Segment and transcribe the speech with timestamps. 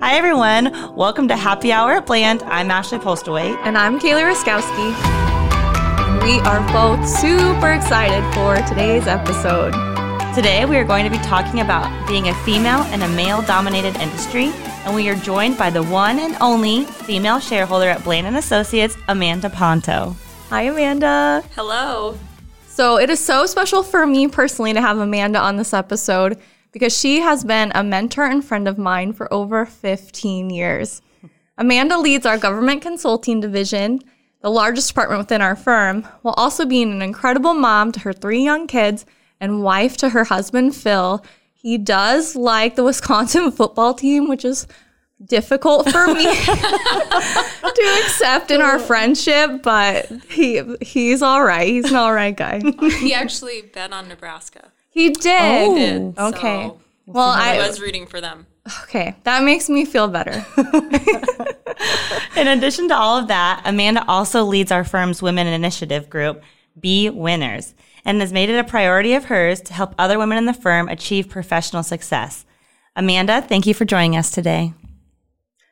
[0.00, 0.94] Hi, everyone.
[0.94, 2.44] Welcome to Happy Hour at Bland.
[2.44, 3.56] I'm Ashley Postaway.
[3.64, 4.94] And I'm Kaylee Raskowski.
[6.22, 9.72] We are both super excited for today's episode.
[10.36, 13.96] Today, we are going to be talking about being a female in a male dominated
[13.96, 14.52] industry,
[14.84, 18.96] and we are joined by the one and only female shareholder at Bland and Associates,
[19.08, 20.14] Amanda Ponto.
[20.50, 21.42] Hi, Amanda.
[21.56, 22.16] Hello.
[22.68, 26.38] So, it is so special for me personally to have Amanda on this episode
[26.72, 31.02] because she has been a mentor and friend of mine for over 15 years.
[31.56, 34.00] Amanda leads our government consulting division,
[34.42, 38.44] the largest department within our firm, while also being an incredible mom to her three
[38.44, 39.04] young kids
[39.40, 41.24] and wife to her husband, Phil.
[41.52, 44.66] He does like the Wisconsin football team, which is
[45.24, 51.68] difficult for me to accept in our friendship, but he he's all right.
[51.68, 52.60] He's an all right guy.
[52.80, 54.72] He actually bet on Nebraska.
[54.90, 55.68] He did.
[55.68, 56.66] Oh, Did, okay.
[56.66, 58.46] so Well, I I was rooting for them.
[58.84, 59.14] okay.
[59.24, 60.44] That makes me feel better.
[62.36, 66.42] In addition to all of that, Amanda also leads our firm's women initiative group,
[66.78, 70.46] Be Winners, and has made it a priority of hers to help other women in
[70.46, 72.44] the firm achieve professional success.
[72.96, 74.72] Amanda, thank you for joining us today.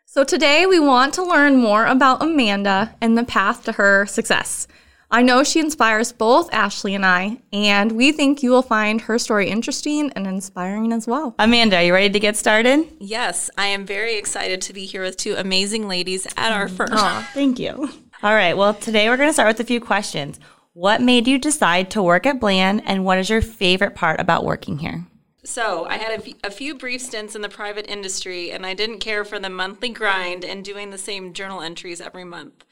[0.04, 4.66] So today we want to learn more about Amanda and the path to her success.
[5.08, 9.18] I know she inspires both Ashley and I, and we think you will find her
[9.18, 11.36] story interesting and inspiring as well.
[11.38, 12.88] Amanda, are you ready to get started?
[12.98, 16.76] Yes, I am very excited to be here with two amazing ladies at our mm.
[16.76, 16.88] firm.
[16.90, 17.88] Oh, thank you.
[18.22, 18.56] All right.
[18.56, 20.40] Well, today we're going to start with a few questions.
[20.72, 24.44] What made you decide to work at Bland, and what is your favorite part about
[24.44, 25.06] working here?
[25.44, 28.98] So, I had a a few brief stints in the private industry, and I didn't
[28.98, 32.64] care for the monthly grind and doing the same journal entries every month.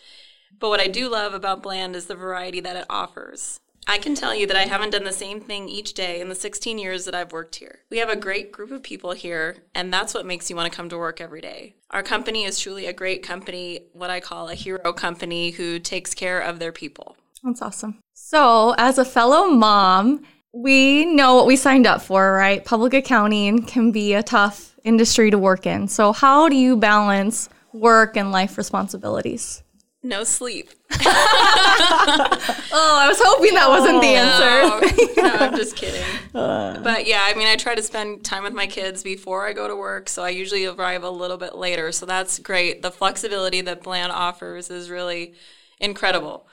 [0.59, 3.61] But what I do love about Bland is the variety that it offers.
[3.87, 6.35] I can tell you that I haven't done the same thing each day in the
[6.35, 7.81] 16 years that I've worked here.
[7.91, 10.77] We have a great group of people here, and that's what makes you want to
[10.77, 11.75] come to work every day.
[11.91, 16.15] Our company is truly a great company, what I call a hero company who takes
[16.15, 17.17] care of their people.
[17.43, 17.99] That's awesome.
[18.15, 20.23] So, as a fellow mom,
[20.53, 22.65] we know what we signed up for, right?
[22.65, 25.89] Public accounting can be a tough industry to work in.
[25.89, 29.64] So, how do you balance work and life responsibilities?
[30.05, 30.71] No sleep.
[32.77, 35.15] Oh, I was hoping that wasn't the answer.
[35.17, 36.03] No, no, I'm just kidding.
[36.33, 39.69] But yeah, I mean, I try to spend time with my kids before I go
[39.69, 41.93] to work, so I usually arrive a little bit later.
[41.93, 42.83] So that's great.
[42.83, 45.35] The flexibility that Bland offers is really
[45.79, 46.49] incredible.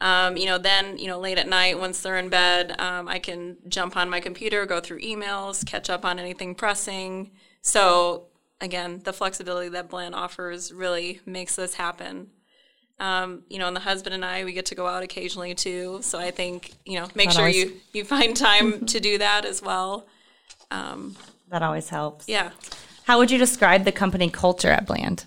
[0.00, 3.18] Um, you know, then you know, late at night once they're in bed, um, I
[3.18, 7.32] can jump on my computer, go through emails, catch up on anything pressing.
[7.62, 8.26] So
[8.60, 12.28] again, the flexibility that Bland offers really makes this happen.
[13.00, 15.98] Um, you know, and the husband and I, we get to go out occasionally too.
[16.02, 19.18] So I think, you know, make That sure always- you, you find time to do
[19.18, 20.06] that as well.
[20.70, 21.16] Um,
[21.48, 22.28] That always helps.
[22.28, 22.50] yeah,
[23.04, 25.24] How would you describe the company culture at Bland?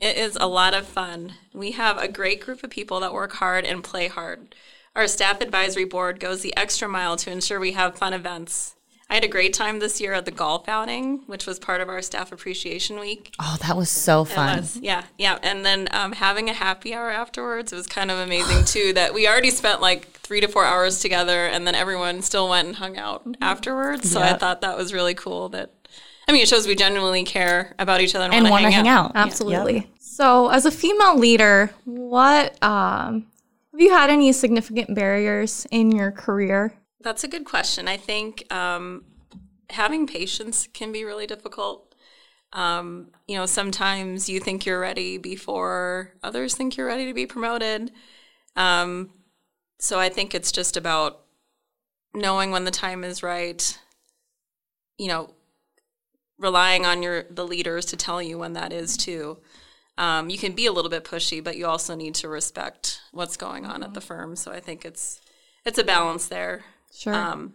[0.00, 1.34] it is a lot of fun.
[1.52, 4.54] We have a great group of people that work hard and play hard.
[4.96, 8.76] Our staff advisory board goes the extra mile to ensure we have fun events.
[9.10, 11.88] I had a great time this year at the golf outing, which was part of
[11.88, 13.34] our staff appreciation week.
[13.40, 14.58] Oh, that was so fun.
[14.58, 15.36] was, yeah, yeah.
[15.42, 18.92] And then um, having a happy hour afterwards it was kind of amazing too.
[18.92, 22.68] That we already spent like three to four hours together, and then everyone still went
[22.68, 24.10] and hung out afterwards.
[24.10, 25.48] So I thought that was really cool.
[25.48, 25.72] That
[26.28, 28.74] I mean, it shows we genuinely care about each other and, And want to to
[28.76, 29.12] hang out.
[29.16, 29.90] Absolutely.
[29.98, 33.26] So, as a female leader, what um,
[33.72, 36.74] have you had any significant barriers in your career?
[37.00, 37.88] That's a good question.
[37.88, 39.04] I think um,
[39.70, 41.94] having patience can be really difficult.
[42.52, 47.26] Um, you know, sometimes you think you're ready before others think you're ready to be
[47.26, 47.92] promoted.
[48.56, 49.10] Um,
[49.78, 51.20] so I think it's just about
[52.12, 53.78] knowing when the time is right.
[54.98, 55.34] You know,
[56.38, 59.38] relying on your the leaders to tell you when that is too.
[59.96, 63.36] Um, you can be a little bit pushy, but you also need to respect what's
[63.36, 64.34] going on at the firm.
[64.34, 65.20] So I think it's
[65.64, 66.64] it's a balance there.
[66.92, 67.14] Sure.
[67.14, 67.54] Um,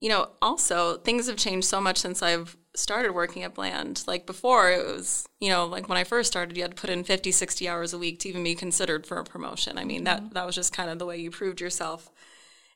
[0.00, 4.04] you know, also things have changed so much since I've started working at Bland.
[4.06, 6.90] Like before, it was, you know, like when I first started, you had to put
[6.90, 9.76] in 50, 60 hours a week to even be considered for a promotion.
[9.76, 12.10] I mean, that, that was just kind of the way you proved yourself.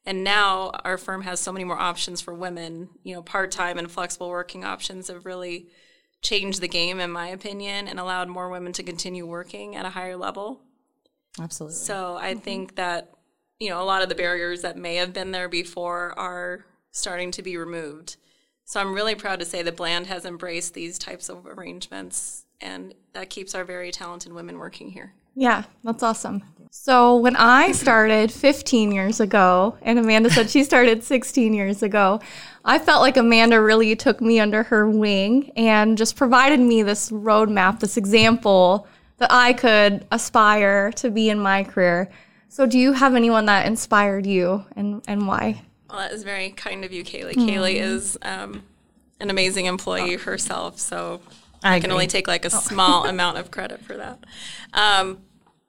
[0.07, 2.91] And now our firm has so many more options for women.
[3.05, 5.69] You know, part time and flexible working options have really
[6.21, 9.91] changed the game, in my opinion, and allowed more women to continue working at a
[9.91, 10.61] higher level.
[11.41, 11.77] Absolutely.
[11.77, 13.14] So I think that
[13.65, 17.31] you know a lot of the barriers that may have been there before are starting
[17.31, 18.17] to be removed.
[18.67, 22.95] So I'm really proud to say that Bland has embraced these types of arrangements, and
[23.15, 25.15] that keeps our very talented women working here.
[25.35, 26.43] Yeah, that's awesome.
[26.71, 32.21] So when I started 15 years ago, and Amanda said she started 16 years ago,
[32.67, 37.11] I felt like Amanda really took me under her wing and just provided me this
[37.11, 38.87] roadmap, this example
[39.19, 42.11] that I could aspire to be in my career.
[42.55, 45.63] So do you have anyone that inspired you and, and why?
[45.91, 47.35] Well, that is very kind of you, Kaylee.
[47.35, 48.63] Kaylee is um,
[49.19, 51.21] an amazing employee herself, so
[51.65, 54.23] I, can only take like a small amount of credit for that.
[54.73, 55.19] Um,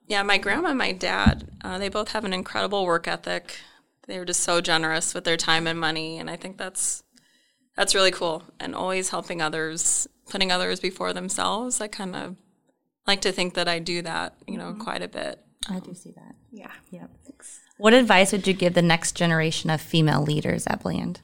[0.06, 3.58] yeah, my grandma and my dad, uh, they both have an incredible work ethic.
[4.06, 7.02] They were just so generous with their time and money, and I think that's
[7.74, 8.44] that's really cool.
[8.60, 11.80] And always helping others, putting others before themselves.
[11.80, 12.36] I kind of
[13.08, 15.40] like to think that I do that, you know, quite a bit.
[15.68, 16.34] I do see that.
[16.50, 16.70] Yeah.
[16.90, 17.10] Yep.
[17.24, 17.60] Thanks.
[17.78, 21.20] What advice would you give the next generation of female leaders at Bland?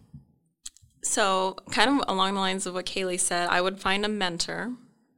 [1.03, 4.73] So, kind of along the lines of what Kaylee said, I would find a mentor,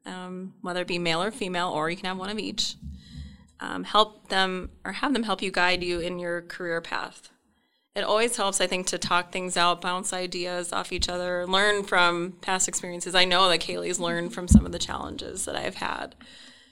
[0.06, 2.76] um, whether it be male or female, or you can have one of each
[3.60, 7.30] um, help them or have them help you guide you in your career path.
[7.94, 11.84] It always helps, I think, to talk things out, bounce ideas off each other, learn
[11.84, 13.14] from past experiences.
[13.14, 16.16] I know that Kaylee's learned from some of the challenges that I've had.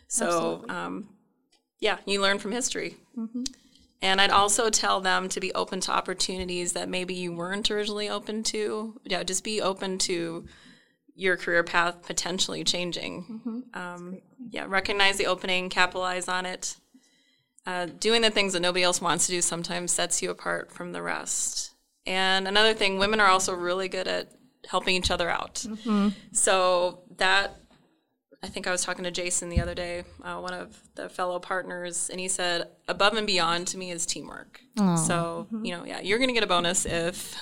[0.08, 1.10] So, um,
[1.82, 2.94] yeah, you learn from history.
[3.18, 3.42] Mm-hmm.
[4.00, 8.08] And I'd also tell them to be open to opportunities that maybe you weren't originally
[8.08, 9.00] open to.
[9.04, 10.46] Yeah, just be open to
[11.14, 13.24] your career path potentially changing.
[13.24, 13.78] Mm-hmm.
[13.78, 14.20] Um,
[14.50, 16.76] yeah, recognize the opening, capitalize on it.
[17.66, 20.92] Uh, doing the things that nobody else wants to do sometimes sets you apart from
[20.92, 21.74] the rest.
[22.06, 24.30] And another thing, women are also really good at
[24.68, 25.56] helping each other out.
[25.56, 26.08] Mm-hmm.
[26.32, 27.56] So that,
[28.42, 31.38] I think I was talking to Jason the other day, uh, one of the fellow
[31.38, 34.60] partners, and he said, above and beyond to me is teamwork.
[34.76, 34.98] Aww.
[34.98, 35.64] So, mm-hmm.
[35.64, 37.36] you know, yeah, you're going to get a bonus if,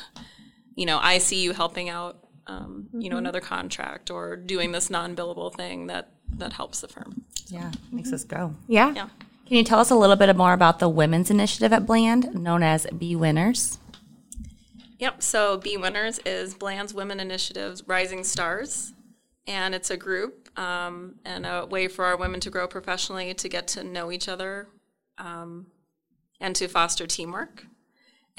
[0.75, 2.19] you know, I see you helping out
[2.51, 3.19] um, you know, mm-hmm.
[3.19, 7.25] another contract or doing this non-billable thing that that helps the firm.
[7.47, 8.55] Yeah, makes us go.
[8.67, 8.93] Yeah.
[8.95, 9.09] Yeah.
[9.47, 12.63] Can you tell us a little bit more about the women's initiative at Bland, known
[12.63, 13.79] as Be Winners?
[14.99, 15.23] Yep.
[15.23, 18.93] So Be Winners is Bland's Women Initiative's Rising Stars,
[19.47, 23.49] and it's a group um, and a way for our women to grow professionally, to
[23.49, 24.69] get to know each other,
[25.19, 25.67] um,
[26.41, 27.65] and to foster teamwork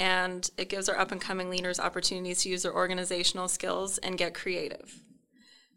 [0.01, 4.17] and it gives our up and coming leaders opportunities to use their organizational skills and
[4.17, 5.03] get creative.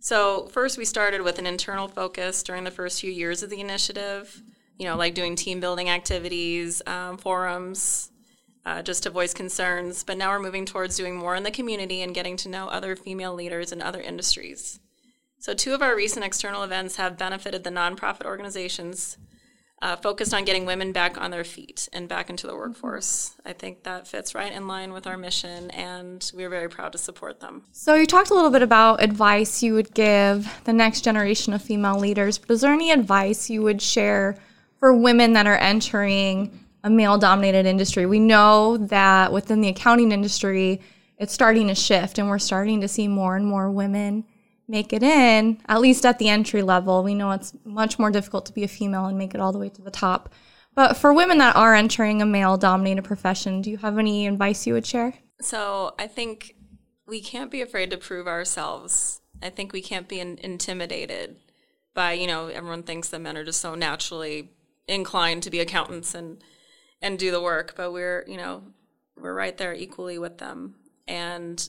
[0.00, 3.60] So, first, we started with an internal focus during the first few years of the
[3.60, 4.42] initiative,
[4.78, 8.10] you know, like doing team building activities, um, forums,
[8.64, 10.04] uh, just to voice concerns.
[10.04, 12.96] But now we're moving towards doing more in the community and getting to know other
[12.96, 14.80] female leaders in other industries.
[15.38, 19.18] So, two of our recent external events have benefited the nonprofit organizations
[19.82, 23.34] uh, focused on getting women back on their feet and back into the workforce.
[23.44, 26.98] I think that fits right in line with our mission, and we're very proud to
[26.98, 27.64] support them.
[27.72, 31.60] So, you talked a little bit about advice you would give the next generation of
[31.60, 34.38] female leaders, but is there any advice you would share
[34.78, 38.06] for women that are entering a male dominated industry?
[38.06, 40.80] We know that within the accounting industry,
[41.18, 44.24] it's starting to shift, and we're starting to see more and more women
[44.66, 47.02] make it in, at least at the entry level.
[47.02, 49.58] We know it's much more difficult to be a female and make it all the
[49.58, 50.32] way to the top.
[50.74, 54.66] But for women that are entering a male dominated profession, do you have any advice
[54.66, 55.14] you would share?
[55.40, 56.56] So I think
[57.06, 59.20] we can't be afraid to prove ourselves.
[59.42, 61.36] I think we can't be in- intimidated
[61.92, 64.50] by, you know, everyone thinks that men are just so naturally
[64.88, 66.42] inclined to be accountants and
[67.00, 68.62] and do the work, but we're, you know,
[69.20, 70.76] we're right there equally with them.
[71.06, 71.68] And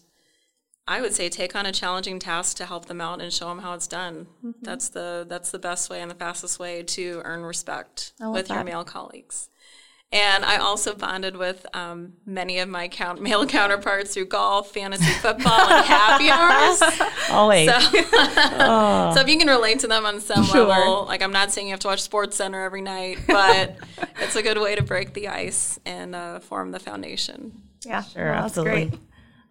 [0.87, 3.59] I would say take on a challenging task to help them out and show them
[3.59, 4.27] how it's done.
[4.45, 4.51] Mm-hmm.
[4.61, 8.53] That's the that's the best way and the fastest way to earn respect with that.
[8.53, 9.49] your male colleagues.
[10.11, 15.11] And I also bonded with um, many of my count- male counterparts through golf, fantasy
[15.13, 16.81] football, and happy hours.
[17.31, 17.67] Always.
[17.67, 19.11] So, oh.
[19.15, 20.65] so, if you can relate to them on some sure.
[20.65, 23.77] level, like I'm not saying you have to watch Sports Center every night, but
[24.21, 27.63] it's a good way to break the ice and uh, form the foundation.
[27.83, 28.85] Yeah, sure, well, absolutely.
[28.85, 28.99] Great.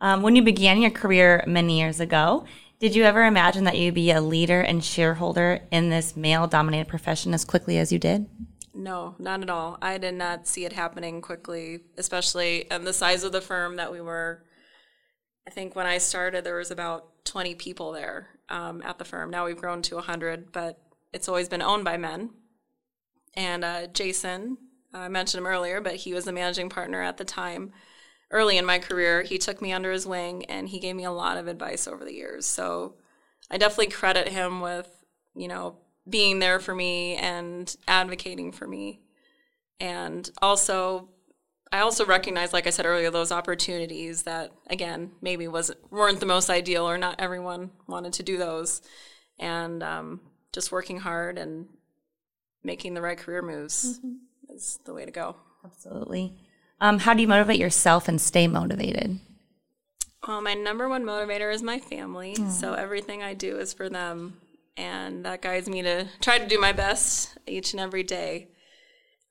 [0.01, 2.45] Um, when you began your career many years ago,
[2.79, 6.89] did you ever imagine that you'd be a leader and shareholder in this male dominated
[6.89, 8.27] profession as quickly as you did?
[8.75, 9.79] No, not at all.
[9.81, 13.93] I did not see it happening quickly, especially and the size of the firm that
[13.93, 14.45] we were.
[15.47, 19.31] I think when I started, there was about 20 people there um, at the firm.
[19.31, 20.81] Now we've grown to 100, but
[21.13, 22.31] it's always been owned by men.
[23.35, 24.59] And uh, Jason,
[24.93, 27.73] I mentioned him earlier, but he was the managing partner at the time
[28.35, 31.13] early in my career, he took me under his wing and he gave me a
[31.13, 32.45] lot of advice over the years.
[32.45, 32.97] So
[33.51, 34.89] I definitely credit him with,
[35.37, 39.01] you know, being there for me and advocating for me.
[39.81, 41.09] And also
[41.73, 46.27] I also recognize, like I said earlier, those opportunities that again maybe wasn't weren't the
[46.27, 48.83] most ideal or not everyone wanted to do those.
[49.39, 50.21] And um,
[50.53, 51.67] just working hard and
[52.63, 54.01] making the right career moves
[54.49, 55.37] is the way to go.
[55.65, 56.35] Absolutely.
[56.81, 59.19] Um, how do you motivate yourself and stay motivated?
[60.27, 62.35] Well, my number one motivator is my family.
[62.51, 64.41] So everything I do is for them.
[64.77, 68.49] And that guides me to try to do my best each and every day.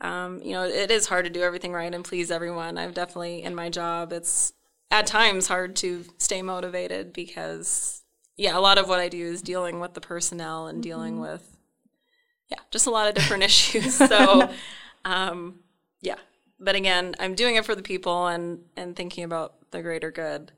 [0.02, 2.78] Um, you know, it is hard to do everything right and please everyone.
[2.78, 4.54] I've definitely, in my job, it's
[4.92, 8.04] at times hard to stay motivated because,
[8.38, 11.58] yeah, a lot of what I do is dealing with the personnel and dealing with,
[12.50, 13.96] yeah, just a lot of different issues.
[13.96, 14.50] So,
[15.06, 15.60] um,
[16.02, 16.18] yeah.
[16.64, 20.52] But again, I'm doing it for the people and, and thinking about the greater good.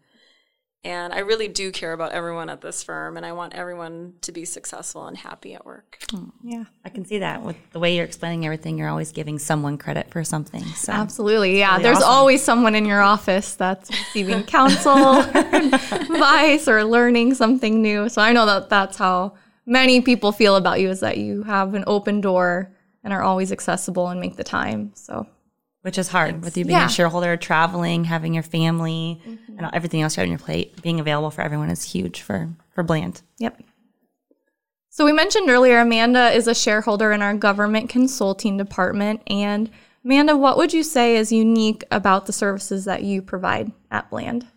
[0.84, 4.32] And I really do care about everyone at this firm, and I want everyone to
[4.32, 5.98] be successful and happy at work.
[6.12, 6.32] Mm.
[6.44, 6.66] Yeah.
[6.86, 8.78] I can see that with the way you're explaining everything.
[8.78, 10.64] You're always giving someone credit for something.
[10.64, 11.58] So Absolutely.
[11.58, 11.72] Yeah.
[11.72, 12.10] really There's awesome.
[12.10, 18.08] always someone in your office that's receiving counsel, advice, or learning something new.
[18.08, 19.34] So I know that that's how
[19.66, 22.72] many people feel about you is that you have an open door
[23.04, 24.92] and are always accessible and make the time.
[24.94, 25.26] So
[25.86, 26.88] which is hard with you being Yeah.
[26.88, 29.60] a shareholder, traveling, having your family, mm-hmm.
[29.60, 30.82] and everything else you have on your plate.
[30.82, 33.22] Being available for everyone is huge for for Bland.
[33.38, 33.62] Yep.
[34.90, 39.22] So we mentioned earlier, Amanda is a shareholder in our government consulting department.
[39.28, 39.70] And
[40.04, 44.48] Amanda, what would you say is unique about the services that you provide at Bland?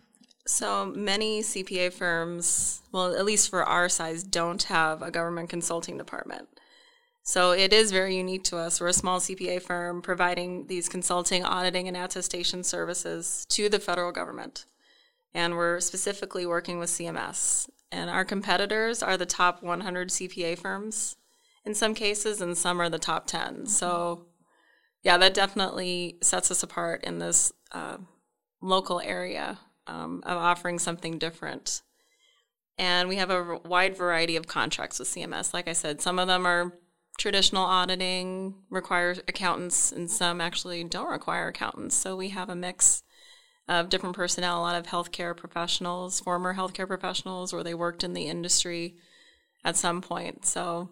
[0.47, 5.99] So many CPA firms, well, at least for our size, don't have a government consulting
[5.99, 6.49] department.
[7.29, 8.81] So it is very unique to us.
[8.81, 14.11] We're a small CPA firm providing these consulting, auditing, and attestation services to the federal
[14.11, 14.65] government.
[15.35, 17.69] And we're specifically working with CMS.
[17.91, 21.17] And our competitors are the top 100 CPA firms
[21.67, 23.67] in some cases, and some are the top 10.
[23.67, 24.25] So,
[25.03, 27.97] yeah, that definitely sets us apart in this uh,
[28.59, 31.83] local area um, of offering something different.
[32.79, 35.53] And we have a wide variety of contracts with CMS.
[35.53, 36.73] Like I said, some of them are
[37.19, 41.95] traditional auditing, requires accountants, and some actually don't require accountants.
[41.95, 43.03] So we have a mix
[43.67, 48.13] of different personnel, a lot of healthcare professionals, former healthcare professionals, or they worked in
[48.13, 48.95] the industry
[49.63, 50.45] at some point.
[50.45, 50.89] So,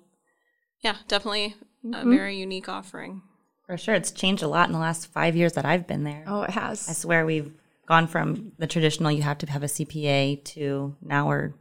[0.82, 2.12] yeah, definitely a mm-hmm.
[2.12, 3.24] very unique offering.
[3.66, 6.24] For sure, it's changed a lot in the last five years that I've been there.
[6.28, 6.88] Oh, it has.
[6.88, 7.52] I swear we've
[7.88, 11.54] gone from the traditional you have to have a CPA to now we're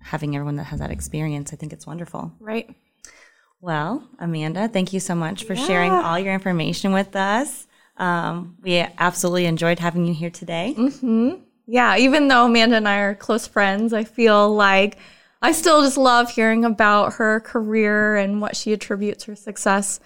[0.00, 1.52] having everyone that has that experience.
[1.52, 2.32] I think it's wonderful.
[2.40, 2.74] Right.
[3.64, 7.66] Well, Amanda, thank you so much for sharing all your information with us.
[7.96, 10.74] Um, we absolutely enjoyed having you here today.
[11.66, 14.98] Yeah, even though Amanda and I are close friends, I feel like
[15.40, 19.98] I still just love hearing about her career and what she attributes her success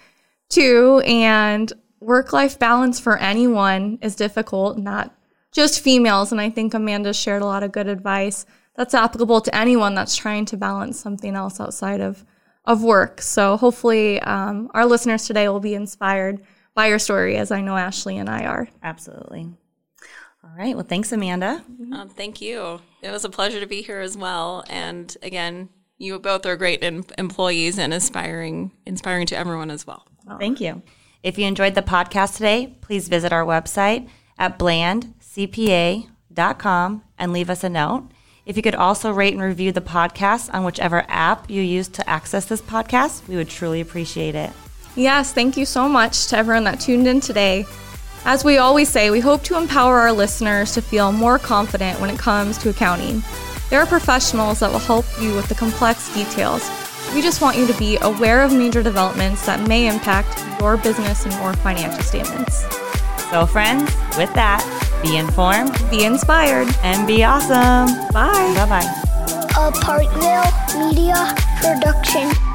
[0.51, 1.01] to.
[1.05, 5.13] And work life balance for anyone is difficult, not
[5.51, 6.31] just females.
[6.31, 8.45] And I think Amanda shared a lot of good advice
[8.77, 12.23] that's applicable to anyone that's trying to balance something else outside of,
[12.69, 13.21] of work.
[13.21, 16.41] So hopefully, um, our listeners today will be inspired
[16.75, 18.69] by your story, as I know Ashley and I are.
[18.83, 19.49] Absolutely.
[20.43, 20.75] All right.
[20.75, 21.63] Well, thanks, Amanda.
[21.91, 22.79] Um, thank you.
[23.01, 24.63] It was a pleasure to be here as well.
[24.69, 30.05] And again, you both are great em- employees and inspiring, inspiring to everyone as well.
[30.37, 30.83] Thank you.
[31.23, 34.07] If you enjoyed the podcast today, please visit our website
[34.37, 38.11] at blandcpa.com and leave us a note.
[38.49, 42.09] If you could also rate and review the podcast on whichever app you use to
[42.09, 44.49] access this podcast, we would truly appreciate it.
[44.95, 47.67] Yes, thank you so much to everyone that tuned in today.
[48.25, 52.09] As we always say, we hope to empower our listeners to feel more confident when
[52.09, 53.21] it comes to accounting.
[53.69, 56.67] There are professionals that will help you with the complex details.
[57.13, 61.23] We just want you to be aware of major developments that may impact your business
[61.23, 62.65] and your financial statements.
[63.29, 64.65] So, friends, with that,
[65.01, 66.67] be informed Be inspired.
[66.83, 67.87] and be awesome.
[68.11, 68.53] Bye.
[68.55, 69.03] Bye bye.
[69.57, 72.48] a Parkville Media Production.